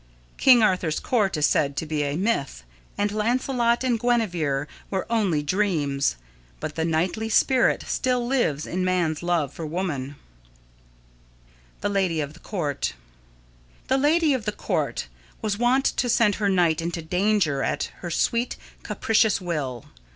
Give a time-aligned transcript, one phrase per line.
[0.37, 2.63] King Arthur's Court is said to be a myth,
[2.97, 6.15] and Lancelot and Guenevere were only dreams,
[6.59, 10.15] but the knightly spirit still lives in man's love for woman.
[10.43, 12.93] [Sidenote: The Lady of the Court]
[13.89, 15.05] The Lady of the Court
[15.39, 19.85] was wont to send her knight into danger at her sweet, capricious will.